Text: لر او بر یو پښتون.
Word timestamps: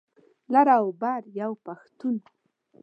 لر 0.53 0.67
او 0.77 0.85
بر 1.01 1.21
یو 1.39 1.51
پښتون. 1.65 2.15